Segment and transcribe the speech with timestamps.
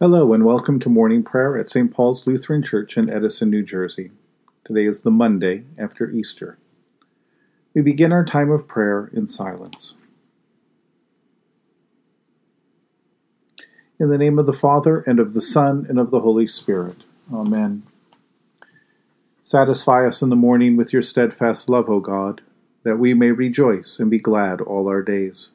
[0.00, 1.92] Hello, and welcome to morning prayer at St.
[1.92, 4.12] Paul's Lutheran Church in Edison, New Jersey.
[4.64, 6.56] Today is the Monday after Easter.
[7.74, 9.96] We begin our time of prayer in silence.
[13.98, 17.02] In the name of the Father, and of the Son, and of the Holy Spirit.
[17.34, 17.82] Amen.
[19.42, 22.40] Satisfy us in the morning with your steadfast love, O God,
[22.84, 25.50] that we may rejoice and be glad all our days.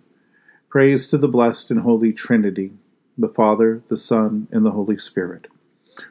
[0.67, 2.73] Praise to the blessed and holy Trinity
[3.17, 5.47] the Father, the Son, and the Holy Spirit.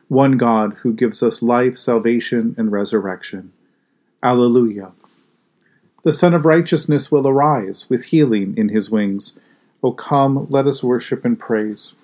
[0.09, 3.53] One God who gives us life, salvation, and resurrection.
[4.23, 4.93] Alleluia.
[6.03, 9.39] The Sun of Righteousness will arise with healing in his wings.
[9.83, 11.95] O come, let us worship and praise.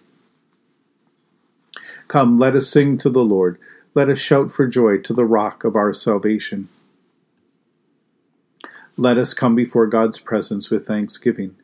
[2.09, 3.59] Come, let us sing to the Lord.
[3.95, 6.69] Let us shout for joy to the rock of our salvation.
[8.97, 11.55] Let us come before God's presence with thanksgiving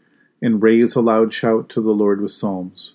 [0.40, 2.94] and raise a loud shout to the Lord with psalms.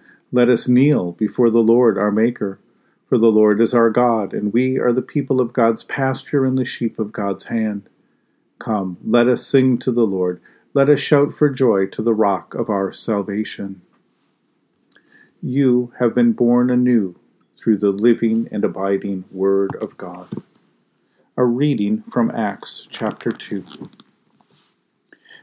[0.31, 2.59] Let us kneel before the Lord our Maker.
[3.09, 6.57] For the Lord is our God, and we are the people of God's pasture and
[6.57, 7.89] the sheep of God's hand.
[8.57, 10.39] Come, let us sing to the Lord.
[10.73, 13.81] Let us shout for joy to the rock of our salvation.
[15.41, 17.15] You have been born anew
[17.57, 20.29] through the living and abiding Word of God.
[21.35, 23.89] A reading from Acts chapter 2.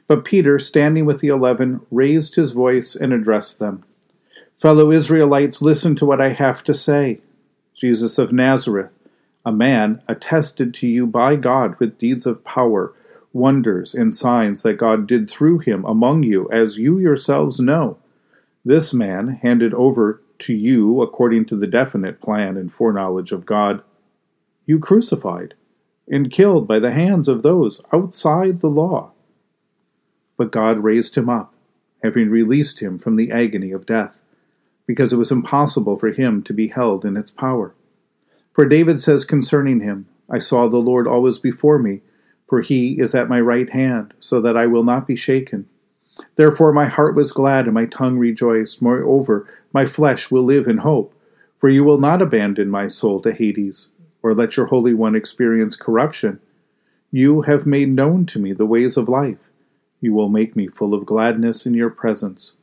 [0.06, 3.84] But Peter, standing with the eleven, raised his voice and addressed them.
[4.60, 7.20] Fellow Israelites, listen to what I have to say.
[7.74, 8.90] Jesus of Nazareth,
[9.46, 12.92] a man attested to you by God with deeds of power,
[13.32, 17.98] wonders, and signs that God did through him among you, as you yourselves know.
[18.64, 23.80] This man, handed over to you according to the definite plan and foreknowledge of God,
[24.66, 25.54] you crucified
[26.08, 29.12] and killed by the hands of those outside the law.
[30.36, 31.54] But God raised him up,
[32.02, 34.17] having released him from the agony of death
[34.88, 37.74] because it was impossible for him to be held in its power.
[38.54, 42.00] For David says concerning him, I saw the Lord always before me,
[42.48, 45.68] for he is at my right hand, so that I will not be shaken.
[46.36, 48.80] Therefore my heart was glad and my tongue rejoiced.
[48.80, 51.14] Moreover, my flesh will live in hope,
[51.58, 53.88] for you will not abandon my soul to Hades,
[54.22, 56.40] or let your Holy One experience corruption.
[57.12, 59.50] You have made known to me the ways of life.
[60.00, 62.54] You will make me full of gladness in your presence.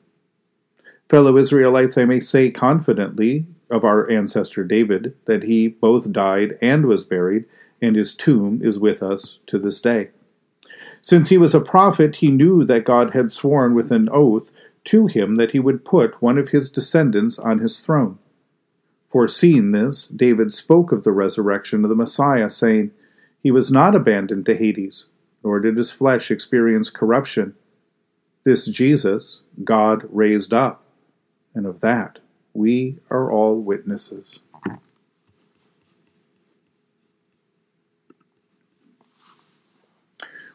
[1.07, 6.87] Fellow Israelites, I may say confidently of our ancestor David that he both died and
[6.87, 7.45] was buried,
[7.79, 10.09] and his tomb is with us to this day.
[11.01, 14.49] Since he was a prophet, he knew that God had sworn with an oath
[14.85, 18.17] to him that he would put one of his descendants on his throne.
[19.07, 22.91] Foreseeing this, David spoke of the resurrection of the Messiah, saying,
[23.43, 25.05] He was not abandoned to Hades,
[25.43, 27.53] nor did his flesh experience corruption.
[28.43, 30.84] This Jesus God raised up
[31.55, 32.19] and of that
[32.55, 34.39] we are all witnesses.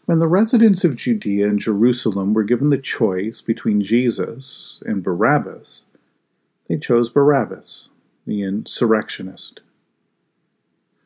[0.06, 5.82] When the residents of Judea and Jerusalem were given the choice between Jesus and Barabbas,
[6.68, 7.88] they chose Barabbas,
[8.26, 9.60] the insurrectionist.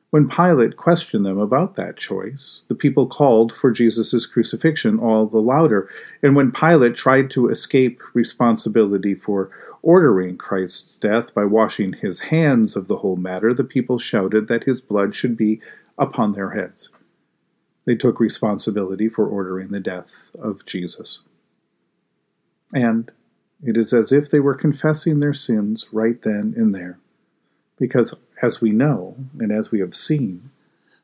[0.09, 5.39] When Pilate questioned them about that choice, the people called for Jesus' crucifixion all the
[5.39, 5.91] louder,
[6.23, 9.51] and when Pilate tried to escape responsibility for
[9.85, 14.65] ordering Christ's death by washing his hands of the whole matter, the people shouted that
[14.65, 15.61] his blood should be
[15.99, 16.89] upon their heads.
[17.85, 21.21] They took responsibility for ordering the death of Jesus.
[22.73, 23.11] And
[23.63, 26.99] it is as if they were confessing their sins right then and there.
[27.79, 30.51] Because, as we know, and as we have seen,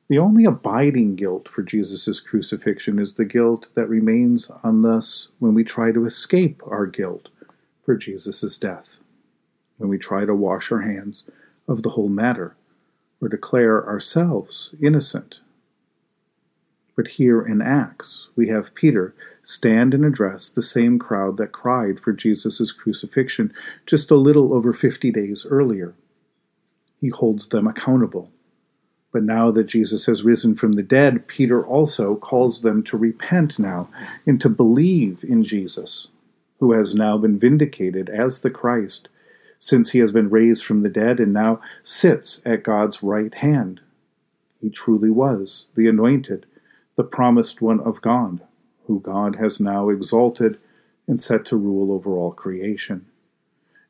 [0.09, 5.53] the only abiding guilt for Jesus' crucifixion is the guilt that remains on us when
[5.53, 7.29] we try to escape our guilt
[7.91, 9.01] for Jesus' death,
[9.77, 11.29] when we try to wash our hands
[11.67, 12.55] of the whole matter
[13.21, 15.41] or declare ourselves innocent.
[16.95, 21.99] But here in Acts, we have Peter stand and address the same crowd that cried
[21.99, 23.53] for Jesus' crucifixion
[23.87, 25.93] just a little over 50 days earlier
[27.01, 28.31] he holds them accountable.
[29.11, 33.59] But now that Jesus has risen from the dead, Peter also calls them to repent
[33.59, 33.89] now
[34.25, 36.07] and to believe in Jesus,
[36.61, 39.09] who has now been vindicated as the Christ,
[39.59, 43.81] since he has been raised from the dead and now sits at God's right hand.
[44.61, 46.47] He truly was the anointed,
[46.97, 48.43] the promised one of God,
[48.87, 50.59] who God has now exalted
[51.07, 53.07] and set to rule over all creation.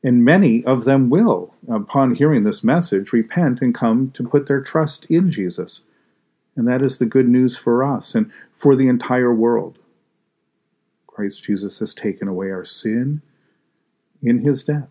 [0.03, 4.63] And many of them will, upon hearing this message, repent and come to put their
[4.63, 5.85] trust in Jesus.
[6.57, 9.79] And that is the good news for us and for the entire world.
[11.21, 13.21] Christ Jesus has taken away our sin
[14.23, 14.89] in his death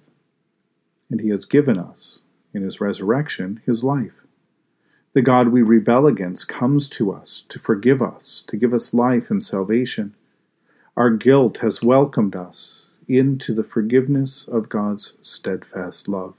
[1.10, 2.20] and he has given us,
[2.54, 4.14] in his resurrection, his life.
[5.14, 9.32] The God we rebel against comes to us to forgive us, to give us life
[9.32, 10.14] and salvation.
[10.96, 16.36] Our guilt has welcomed us into the forgiveness of God's steadfast love.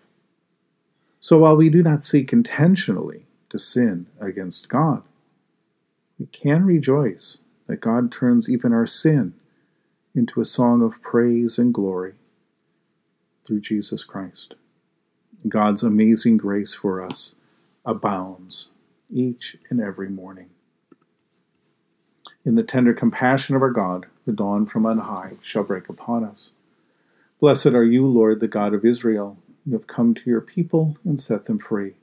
[1.19, 5.03] So while we do not seek intentionally to sin against God,
[6.17, 9.35] we can rejoice that God turns even our sin
[10.15, 12.15] into a song of praise and glory
[13.47, 14.55] through Jesus Christ.
[15.49, 17.35] God's amazing grace for us
[17.85, 18.69] abounds
[19.11, 20.51] each and every morning.
[22.45, 26.25] In the tender compassion of our God, the dawn from on high shall break upon
[26.25, 26.53] us.
[27.41, 29.39] Blessed are you, Lord, the God of Israel.
[29.65, 31.95] You have come to your people and set them free.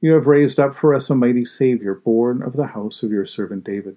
[0.00, 3.24] You have raised up for us a mighty Savior, born of the house of your
[3.24, 3.96] servant David.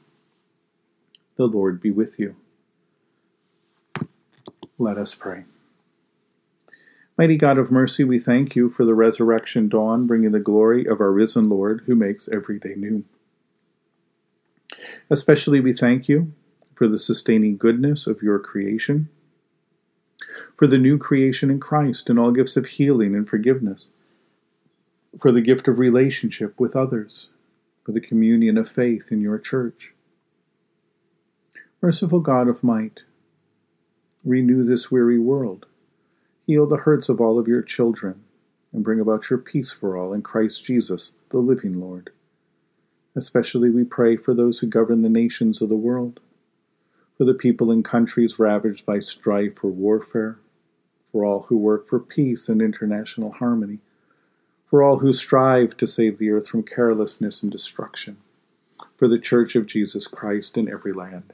[1.37, 2.35] The Lord be with you.
[4.77, 5.45] Let us pray.
[7.17, 10.99] Mighty God of mercy, we thank you for the resurrection dawn, bringing the glory of
[10.99, 13.03] our risen Lord who makes every day new.
[15.09, 16.33] Especially we thank you
[16.73, 19.09] for the sustaining goodness of your creation,
[20.57, 23.91] for the new creation in Christ and all gifts of healing and forgiveness,
[25.19, 27.29] for the gift of relationship with others,
[27.83, 29.93] for the communion of faith in your church.
[31.83, 32.99] Merciful God of might,
[34.23, 35.65] Renew this weary world.
[36.45, 38.21] Heal the hurts of all of your children,
[38.71, 42.11] and bring about your peace for all in Christ Jesus, the living Lord.
[43.15, 46.19] Especially we pray for those who govern the nations of the world,
[47.17, 50.37] for the people in countries ravaged by strife or warfare,
[51.11, 53.79] for all who work for peace and international harmony,
[54.67, 58.17] for all who strive to save the earth from carelessness and destruction,
[58.95, 61.33] for the Church of Jesus Christ in every land.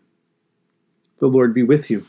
[1.21, 2.07] The Lord be with you.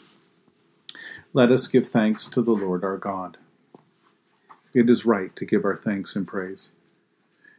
[1.35, 3.37] Let us give thanks to the Lord our God.
[4.73, 6.71] It is right to give our thanks and praise.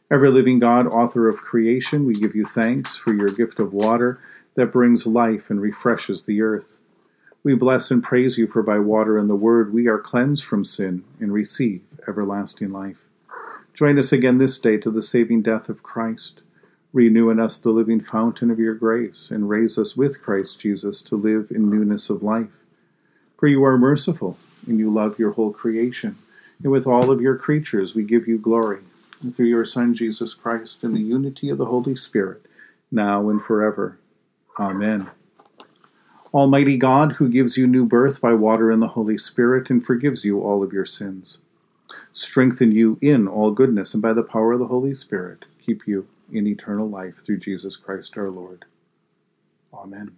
[0.09, 4.19] Ever living God, author of creation, we give you thanks for your gift of water
[4.55, 6.79] that brings life and refreshes the earth.
[7.43, 10.63] We bless and praise you, for by water and the word we are cleansed from
[10.63, 13.05] sin and receive everlasting life.
[13.75, 16.41] Join us again this day to the saving death of Christ.
[16.93, 21.01] Renew in us the living fountain of your grace, and raise us with Christ Jesus
[21.01, 22.51] to live in newness of life.
[23.39, 26.19] For you are merciful, and you love your whole creation,
[26.61, 28.81] and with all of your creatures we give you glory,
[29.33, 32.45] through your Son, Jesus Christ, in the unity of the Holy Spirit,
[32.91, 33.97] now and forever.
[34.59, 35.09] Amen.
[36.31, 40.23] Almighty God, who gives you new birth by water and the Holy Spirit and forgives
[40.23, 41.39] you all of your sins,
[42.11, 46.07] strengthen you in all goodness and by the power of the Holy Spirit, keep you
[46.33, 48.65] in eternal life through Jesus Christ our Lord.
[49.73, 50.17] Amen.